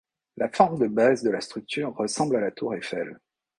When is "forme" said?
0.49-0.79